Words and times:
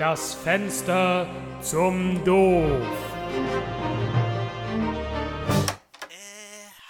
Das 0.00 0.32
Fenster 0.32 1.26
zum 1.60 2.24
Doof. 2.24 2.86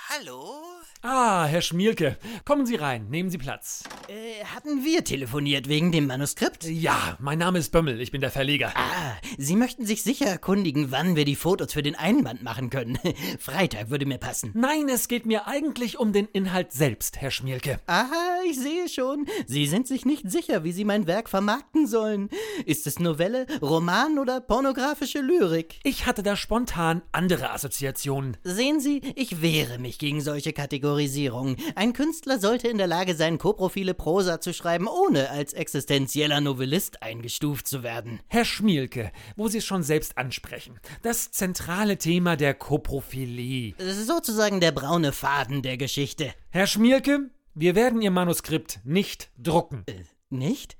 Hallo? 0.09 0.61
Ah, 1.02 1.45
Herr 1.46 1.61
Schmielke, 1.61 2.18
kommen 2.45 2.66
Sie 2.66 2.77
rein, 2.77 3.09
nehmen 3.11 3.29
Sie 3.29 3.38
Platz. 3.38 3.82
Äh, 4.11 4.45
hatten 4.45 4.84
wir 4.84 5.04
telefoniert 5.04 5.68
wegen 5.68 5.93
dem 5.93 6.08
Manuskript? 6.08 6.64
Ja, 6.64 7.16
mein 7.20 7.38
Name 7.38 7.61
ist 7.61 7.70
Bömmel, 7.70 8.00
ich 8.00 8.11
bin 8.11 8.20
der 8.20 8.32
Verleger. 8.32 8.72
Ah, 8.75 9.12
Sie 9.38 9.54
möchten 9.54 9.86
sich 9.86 10.02
sicher 10.02 10.26
erkundigen, 10.26 10.90
wann 10.90 11.14
wir 11.14 11.25
die 11.25 11.36
Fotos 11.36 11.72
für 11.72 11.84
den 11.84 11.94
Einband 11.94 12.43
machen 12.43 12.70
können. 12.70 12.98
Freitag 13.38 13.88
würde 13.88 14.07
mir 14.07 14.18
passen. 14.18 14.50
Nein, 14.54 14.88
es 14.88 15.07
geht 15.07 15.26
mir 15.26 15.46
eigentlich 15.46 16.00
um 16.00 16.12
den 16.12 16.26
Inhalt 16.26 16.72
selbst, 16.72 17.20
Herr 17.20 17.30
Schmielke. 17.30 17.79
Aha, 17.86 18.40
ich 18.50 18.58
sehe 18.58 18.88
schon. 18.88 19.26
Sie 19.46 19.66
sind 19.68 19.86
sich 19.86 20.04
nicht 20.04 20.29
sicher, 20.29 20.64
wie 20.64 20.72
Sie 20.72 20.85
mein 20.85 21.07
Werk 21.07 21.29
vermarkten 21.29 21.86
sollen. 21.86 22.30
Ist 22.66 22.88
es 22.88 22.99
Novelle, 22.99 23.46
Roman 23.63 24.18
oder 24.18 24.40
pornografische 24.40 25.21
Lyrik? 25.21 25.79
Ich 25.85 26.07
hatte 26.07 26.24
da 26.24 26.35
spontan 26.35 27.02
andere 27.13 27.52
Assoziationen. 27.52 28.38
Sehen 28.43 28.80
Sie, 28.80 29.02
ich 29.14 29.40
wehre 29.40 29.79
mich 29.79 30.00
gegen 30.00 30.21
solche 30.21 30.52
Kategorien. 30.52 31.57
Ein 31.77 31.93
Künstler 31.93 32.41
sollte 32.41 32.66
in 32.66 32.78
der 32.78 32.88
Lage 32.88 33.14
sein, 33.14 33.38
koprophile 33.38 33.94
Prosa 34.00 34.41
zu 34.41 34.55
schreiben, 34.55 34.89
ohne 34.89 35.28
als 35.28 35.53
existenzieller 35.53 36.41
Novellist 36.41 37.03
eingestuft 37.03 37.69
zu 37.69 37.83
werden. 37.83 38.20
Herr 38.28 38.47
Schmielke, 38.47 39.12
wo 39.36 39.48
Sie 39.48 39.58
es 39.58 39.67
schon 39.67 39.83
selbst 39.83 40.17
ansprechen, 40.17 40.81
das 41.03 41.33
zentrale 41.33 41.98
Thema 41.98 42.36
der 42.36 42.55
Koprophilie. 42.55 43.75
Sozusagen 43.78 44.58
der 44.61 44.72
braune 44.72 45.12
Faden 45.12 45.61
der 45.61 45.77
Geschichte. 45.77 46.33
Herr 46.48 46.67
Schmielke, 46.67 47.28
wir 47.53 47.75
werden 47.75 48.00
Ihr 48.00 48.11
Manuskript 48.11 48.81
nicht 48.84 49.31
drucken. 49.36 49.84
Äh, 49.84 50.05
nicht? 50.30 50.78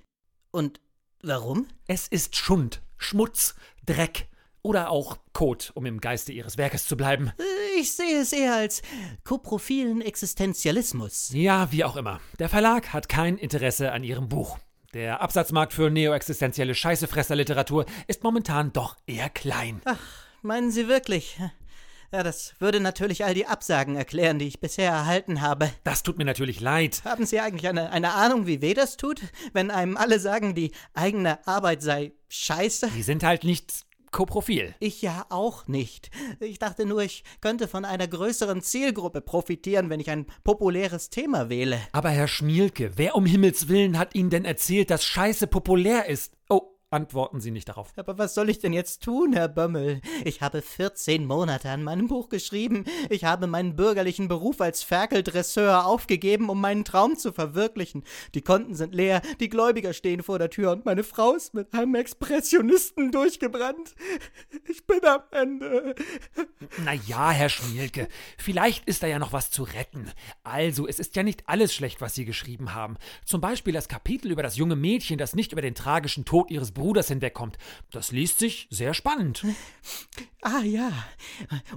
Und 0.51 0.81
warum? 1.23 1.67
Es 1.87 2.09
ist 2.09 2.37
Schund, 2.37 2.81
Schmutz, 2.97 3.55
Dreck 3.85 4.30
oder 4.63 4.91
auch 4.91 5.19
Kot, 5.33 5.73
um 5.75 5.87
im 5.87 6.01
Geiste 6.01 6.33
Ihres 6.33 6.59
Werkes 6.59 6.87
zu 6.87 6.97
bleiben. 6.97 7.33
Ich 7.79 7.95
sehe 7.95 8.21
es 8.21 8.33
eher 8.33 8.55
als 8.55 8.83
koprophilen 9.25 10.03
Existenzialismus. 10.03 11.31
Ja, 11.33 11.73
wie 11.73 11.85
auch 11.85 11.97
immer. 11.97 12.21
Der 12.39 12.49
Verlag 12.49 12.93
hat 12.93 13.09
kein 13.09 13.39
Interesse 13.39 13.93
an 13.93 14.05
Ihrem 14.05 14.29
Buch. 14.29 14.59
Der 14.93 15.21
Absatzmarkt 15.23 15.73
für 15.73 15.89
neoexistenzielle 15.89 16.75
Scheißefresserliteratur 16.75 17.87
ist 18.09 18.25
momentan 18.25 18.73
doch 18.73 18.97
eher 19.07 19.31
klein. 19.31 19.81
Ach, 19.85 19.99
meinen 20.43 20.73
Sie 20.73 20.89
wirklich? 20.89 21.39
Ja, 22.13 22.25
das 22.25 22.55
würde 22.59 22.81
natürlich 22.81 23.25
all 23.25 23.35
die 23.35 23.47
Absagen 23.47 23.95
erklären, 23.95 24.41
die 24.41 24.49
ich 24.49 24.59
bisher 24.59 24.91
erhalten 24.91 25.43
habe. 25.43 25.71
Das 25.85 26.03
tut 26.03 26.19
mir 26.19 26.25
natürlich 26.25 26.59
leid. 26.59 27.03
Haben 27.05 27.25
Sie 27.25 27.39
eigentlich 27.39 27.69
eine, 27.69 27.93
eine 27.93 28.15
Ahnung, 28.15 28.49
wie 28.49 28.61
weh 28.61 28.75
das 28.75 28.97
tut, 28.97 29.21
wenn 29.53 29.71
einem 29.71 29.97
alle 29.97 30.19
sagen, 30.19 30.57
die 30.57 30.73
eigene 30.93 31.47
Arbeit 31.47 31.83
sei 31.83 32.13
scheiße? 32.29 32.91
Die 32.97 33.05
sind 33.05 33.23
halt 33.23 33.45
nicht 33.45 33.85
Koprofil. 34.11 34.75
Ich 34.81 35.03
ja 35.03 35.27
auch 35.31 35.67
nicht. 35.67 36.11
Ich 36.41 36.59
dachte 36.59 36.87
nur, 36.87 37.03
ich 37.03 37.25
könnte 37.41 37.69
von 37.69 37.85
einer 37.85 38.09
größeren 38.09 38.63
Zielgruppe 38.63 39.21
profitieren, 39.21 39.91
wenn 39.91 40.01
ich 40.01 40.11
ein 40.11 40.27
populäres 40.45 41.11
Thema 41.11 41.49
wähle. 41.49 41.81
Aber 41.93 42.11
Herr 42.11 42.29
Schmielke, 42.29 42.93
wer 42.97 43.15
um 43.15 43.27
Himmels 43.27 43.69
Willen 43.69 43.99
hat 43.99 44.15
Ihnen 44.15 44.31
denn 44.31 44.45
erzählt, 44.45 44.91
dass 44.91 45.05
Scheiße 45.05 45.47
populär 45.47 46.07
ist? 46.09 46.35
Oh, 46.49 46.75
antworten 46.91 47.41
Sie 47.41 47.53
nicht 47.53 47.69
darauf. 47.69 47.93
Aber 47.97 48.19
was 48.19 48.35
soll 48.35 48.51
ich 48.51 48.59
denn 48.59 48.73
jetzt 48.73 49.03
tun, 49.03 49.33
Herr 49.33 49.49
Bömmel? 49.49 50.01
Ich 50.25 50.43
habe 50.43 50.61
14 50.61 51.25
Monate 51.25 51.71
an 51.71 51.85
meinem 51.85 52.09
Buch 52.09 52.29
geschrieben. 52.29 52.85
Ich 53.09 53.25
habe 53.25 53.47
meinen 53.47 53.77
bürgerlichen 53.77 54.27
Beruf 54.27 54.61
als 54.61 54.83
Ferkeldresseur 54.83 55.87
aufgegeben, 55.87 56.49
um 56.49 56.61
meinen 56.61 56.85
Traum 56.85 57.17
zu 57.17 57.33
verwirklichen. 57.33 58.03
Die 58.35 58.43
Konten 58.43 58.75
sind 58.75 58.95
leer, 58.95 59.23
die 59.39 59.49
Gläubiger 59.49 59.93
stehen 59.93 60.23
vor 60.23 60.39
der 60.39 60.51
Tür 60.51 60.73
und 60.73 60.85
meine 60.85 61.05
Frau 61.05 61.35
ist 61.35 61.55
mit 61.55 61.73
einem 61.73 61.95
Expressionisten 61.95 63.13
durchgebrannt. 63.13 63.95
Ich 64.69 64.85
bin 64.87 65.05
am 65.05 65.23
Ende. 65.31 65.95
Na 66.85 66.93
ja, 66.93 67.31
Herr 67.31 67.49
Schmielke, 67.49 68.09
vielleicht 68.37 68.87
ist 68.87 69.03
da 69.03 69.07
ja 69.07 69.19
noch 69.19 69.33
was 69.33 69.51
zu 69.51 69.63
retten. 69.63 70.11
Also, 70.43 70.89
es 70.89 70.99
ist 70.99 71.15
ja 71.15 71.23
nicht 71.23 71.49
alles 71.49 71.73
schlecht, 71.73 72.01
was 72.01 72.15
Sie 72.15 72.25
geschrieben 72.25 72.75
haben. 72.75 72.97
Zum 73.25 73.41
Beispiel 73.41 73.73
das 73.73 73.89
Kapitel 73.89 74.31
über 74.33 74.43
das 74.43 74.57
junge 74.57 74.77
Mädchen, 74.77 75.19
das 75.19 75.35
nicht 75.35 75.53
über 75.53 75.63
den 75.63 75.75
tragischen 75.75 76.25
Tod 76.25 76.51
ihres 76.51 76.73
Bruders 76.81 77.09
hinwegkommt. 77.09 77.59
Das 77.91 78.11
liest 78.11 78.39
sich 78.39 78.67
sehr 78.71 78.95
spannend. 78.95 79.45
Ah 80.43 80.63
ja. 80.63 80.91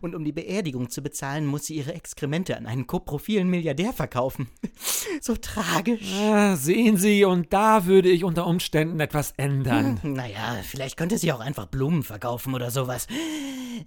Und 0.02 0.16
um 0.16 0.24
die 0.24 0.32
Beerdigung 0.32 0.90
zu 0.90 1.02
bezahlen, 1.02 1.46
muss 1.46 1.66
sie 1.66 1.76
ihre 1.76 1.94
Exkremente 1.94 2.56
an 2.58 2.66
einen 2.66 2.88
koprophilen 2.88 3.50
Milliardär 3.50 3.94
verkaufen. 3.94 4.48
So 5.26 5.38
tragisch. 5.38 6.12
Ah, 6.22 6.58
sehen 6.58 6.98
Sie, 6.98 7.24
und 7.24 7.54
da 7.54 7.86
würde 7.86 8.10
ich 8.10 8.26
unter 8.26 8.46
Umständen 8.46 9.00
etwas 9.00 9.32
ändern. 9.38 9.98
Hm, 10.02 10.12
naja, 10.16 10.58
vielleicht 10.64 10.98
könnte 10.98 11.18
sie 11.18 11.32
auch 11.32 11.40
einfach 11.40 11.68
Blumen 11.68 12.04
verkaufen 12.04 12.54
oder 12.54 12.72
sowas. 12.72 13.08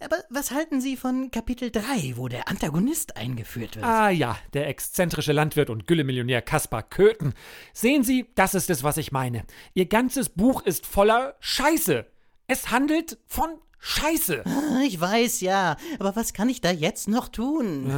Aber 0.01 0.17
was 0.31 0.51
halten 0.51 0.81
Sie 0.81 0.97
von 0.97 1.31
Kapitel 1.31 1.71
3, 1.71 2.15
wo 2.17 2.29
der 2.29 2.49
Antagonist 2.49 3.19
eingeführt 3.19 3.77
wird? 3.77 3.85
Ah 3.85 4.09
ja, 4.09 4.39
der 4.55 4.67
exzentrische 4.69 5.33
Landwirt 5.35 5.69
und 5.69 5.87
Güllemillionär 5.87 6.41
Kaspar 6.41 6.83
Köthen. 6.83 7.35
Sehen 7.75 8.03
Sie, 8.03 8.31
das 8.35 8.55
ist 8.55 8.71
es, 8.71 8.83
was 8.83 8.97
ich 8.97 9.13
meine. 9.13 9.45
Ihr 9.75 9.87
ganzes 9.87 10.31
Buch 10.31 10.63
ist 10.63 10.87
voller 10.87 11.35
Scheiße. 11.41 12.07
Es 12.47 12.71
handelt 12.71 13.19
von 13.27 13.51
Scheiße. 13.79 14.43
Ah, 14.47 14.81
Ich 14.87 14.99
weiß 14.99 15.43
ja, 15.43 15.77
aber 15.99 16.17
was 16.17 16.33
kann 16.33 16.49
ich 16.49 16.63
da 16.63 16.71
jetzt 16.71 17.09
noch 17.09 17.29
tun? 17.29 17.93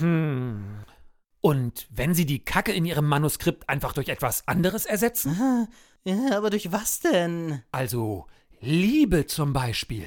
Hm. 0.00 0.64
Und 1.40 1.86
wenn 1.90 2.14
Sie 2.14 2.26
die 2.26 2.44
Kacke 2.44 2.72
in 2.72 2.84
Ihrem 2.84 3.06
Manuskript 3.06 3.68
einfach 3.68 3.92
durch 3.92 4.08
etwas 4.08 4.46
anderes 4.48 4.86
ersetzen? 4.86 5.68
Ja, 6.04 6.36
aber 6.36 6.50
durch 6.50 6.72
was 6.72 7.00
denn? 7.00 7.62
Also 7.72 8.26
Liebe 8.60 9.26
zum 9.26 9.52
Beispiel. 9.52 10.06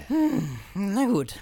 Na 0.74 1.06
gut, 1.06 1.36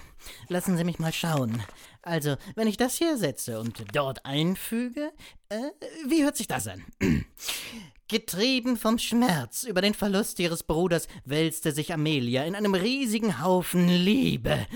lassen 0.48 0.76
Sie 0.76 0.84
mich 0.84 0.98
mal 0.98 1.12
schauen. 1.12 1.62
Also, 2.02 2.36
wenn 2.54 2.68
ich 2.68 2.76
das 2.76 2.96
hier 2.96 3.16
setze 3.16 3.60
und 3.60 3.84
dort 3.92 4.24
einfüge, 4.24 5.12
äh, 5.48 5.58
wie 6.06 6.24
hört 6.24 6.36
sich 6.36 6.46
das 6.46 6.66
an? 6.66 6.84
Getrieben 8.08 8.78
vom 8.78 8.98
Schmerz 8.98 9.64
über 9.64 9.82
den 9.82 9.92
Verlust 9.92 10.38
ihres 10.38 10.62
Bruders 10.62 11.08
wälzte 11.24 11.72
sich 11.72 11.92
Amelia 11.92 12.44
in 12.44 12.54
einem 12.54 12.74
riesigen 12.74 13.42
Haufen 13.42 13.88
Liebe. 13.88 14.66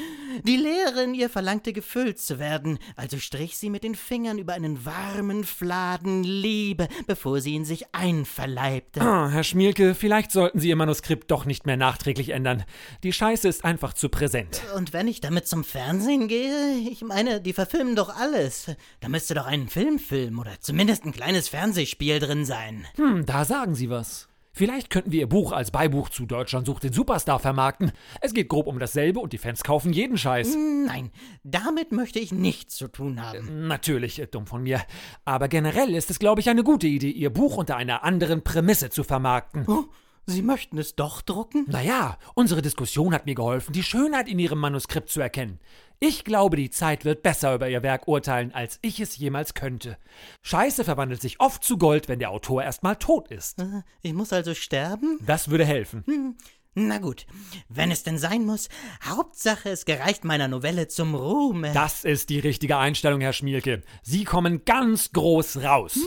Die 0.45 0.57
Leere 0.57 1.05
in 1.05 1.15
ihr 1.15 1.31
verlangte 1.31 1.73
gefüllt 1.73 2.19
zu 2.19 2.41
werden, 2.41 2.81
also 2.97 3.19
strich 3.19 3.57
sie 3.57 3.71
mit 3.71 3.85
den 3.85 3.95
Fingern 3.95 4.39
über 4.39 4.55
einen 4.55 4.85
warmen 4.85 5.45
Fladen 5.45 6.25
Liebe, 6.25 6.89
bevor 7.07 7.41
sie 7.41 7.55
in 7.55 7.65
sich 7.65 7.95
einverleibte. 7.95 9.01
Ah, 9.01 9.29
Herr 9.29 9.45
Schmielke, 9.45 9.95
vielleicht 9.95 10.33
sollten 10.33 10.59
Sie 10.59 10.69
Ihr 10.69 10.77
Manuskript 10.77 11.31
doch 11.31 11.45
nicht 11.45 11.65
mehr 11.65 11.77
nachträglich 11.77 12.31
ändern. 12.31 12.65
Die 13.05 13.13
Scheiße 13.13 13.47
ist 13.47 13.65
einfach 13.65 13.93
zu 13.93 14.09
präsent. 14.09 14.63
Und 14.75 14.93
wenn 14.93 15.07
ich 15.07 15.21
damit 15.21 15.47
zum 15.47 15.63
Fernsehen 15.63 16.27
gehe, 16.27 16.77
ich 16.91 17.03
meine, 17.03 17.41
die 17.41 17.53
verfilmen 17.53 17.95
doch 17.95 18.17
alles. 18.17 18.67
Da 19.01 19.09
müsste 19.09 19.35
doch 19.35 19.47
ein 19.47 19.69
Filmfilm 19.69 20.41
oder 20.41 20.61
zumindest 20.61 21.05
ein 21.05 21.13
kleines 21.13 21.49
Fernsehspiel 21.49 22.19
drin 22.19 22.45
sein. 22.45 22.85
Hm, 22.97 23.27
da 23.27 23.45
sagen 23.45 23.77
Sie 23.77 23.91
was. 23.91 24.29
Vielleicht 24.55 24.91
könnten 24.91 25.13
wir 25.13 25.21
Ihr 25.21 25.29
Buch 25.29 25.53
als 25.53 25.71
Beibuch 25.71 26.11
zu 26.11 26.27
Deutschland 26.27 26.67
sucht 26.67 26.83
den 26.83 26.93
Superstar 26.93 27.39
vermarkten. 27.39 27.93
Es 28.21 28.35
geht 28.35 28.49
grob 28.49 28.67
um 28.67 28.79
dasselbe 28.79 29.19
und 29.19 29.33
die 29.33 29.39
Fans 29.39 29.65
kaufen 29.65 29.93
jeden 29.93 30.19
Scheiß. 30.19 30.57
Nein, 30.87 31.11
damit 31.43 31.93
möchte 31.93 32.19
ich 32.19 32.33
nichts 32.33 32.77
zu 32.77 32.89
tun 32.89 33.23
haben. 33.23 33.67
Natürlich, 33.67 34.21
äh, 34.21 34.27
dumm 34.27 34.47
von 34.47 34.63
mir. 34.63 34.83
Aber 35.25 35.49
generell 35.49 35.95
ist 35.95 36.11
es, 36.11 36.19
glaube 36.19 36.43
ich, 36.43 36.51
eine 36.51 36.65
gute 36.65 36.87
Idee, 36.87 37.11
Ihr 37.11 37.31
Buch 37.31 37.57
unter 37.57 37.77
einer 37.77 38.05
anderen 38.05 38.43
Prämisse 38.43 38.91
zu 38.91 39.05
vermarkten. 39.05 39.65
Oh, 39.67 39.85
Sie 40.27 40.43
möchten 40.43 40.79
es 40.79 40.95
doch 40.95 41.21
drucken? 41.23 41.65
Naja, 41.69 42.17
unsere 42.35 42.63
Diskussion 42.63 43.13
hat 43.13 43.27
mir 43.27 43.35
geholfen, 43.35 43.73
die 43.73 43.83
Schönheit 43.83 44.29
in 44.29 44.39
Ihrem 44.39 44.61
Manuskript 44.61 45.09
zu 45.09 45.21
erkennen. 45.21 45.59
Ich 45.99 46.25
glaube, 46.25 46.57
die 46.57 46.71
Zeit 46.71 47.05
wird 47.05 47.23
besser 47.23 47.55
über 47.55 47.69
Ihr 47.69 47.83
Werk 47.83 48.09
urteilen, 48.09 48.53
als 48.53 48.79
ich 48.83 48.99
es 49.01 49.17
jemals 49.17 49.55
könnte. 49.55 49.99
Scheiße 50.43 50.85
verwandelt 50.85 51.21
sich 51.23 51.41
oft 51.41 51.63
zu 51.63 51.79
Gold, 51.79 52.09
wenn 52.09 52.19
der 52.19 52.31
Autor 52.31 52.63
erstmal 52.63 52.97
tot 52.97 53.29
ist. 53.31 53.61
Äh, 53.61 53.83
Ich 54.03 54.13
muss 54.13 54.33
also 54.33 54.55
sterben? 54.55 55.19
Das 55.25 55.49
würde 55.51 55.65
helfen. 55.65 56.03
Hm, 56.07 56.37
Na 56.75 56.97
gut, 56.99 57.27
wenn 57.69 57.91
es 57.91 58.03
denn 58.03 58.17
sein 58.17 58.47
muss, 58.47 58.71
Hauptsache 59.05 59.69
es 59.69 59.85
gereicht 59.85 60.25
meiner 60.25 60.49
Novelle 60.49 60.89
zum 60.89 61.15
Ruhme. 61.15 61.73
Das 61.75 62.05
ist 62.05 62.31
die 62.31 62.39
richtige 62.39 62.79
Einstellung, 62.79 63.21
Herr 63.21 63.35
Schmielke. 63.35 63.83
Sie 64.03 64.25
kommen 64.25 64.65
ganz 64.65 65.13
groß 65.13 65.63
raus. 65.65 65.99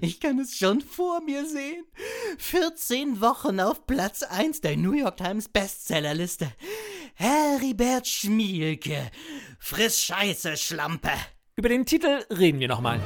Ich 0.00 0.20
kann 0.20 0.38
es 0.38 0.56
schon 0.56 0.80
vor 0.80 1.20
mir 1.20 1.46
sehen. 1.46 1.84
14 2.38 3.20
Wochen 3.20 3.60
auf 3.60 3.86
Platz 3.86 4.22
1 4.22 4.62
der 4.62 4.78
New 4.78 4.92
York 4.92 5.18
Times 5.18 5.48
Bestsellerliste. 5.48 6.50
Heribert 7.14 8.08
Schmielke. 8.08 9.10
Friss 9.58 10.00
Scheiße, 10.02 10.56
Schlampe. 10.56 11.12
Über 11.56 11.68
den 11.68 11.84
Titel 11.84 12.24
reden 12.30 12.60
wir 12.60 12.68
nochmal. 12.68 13.00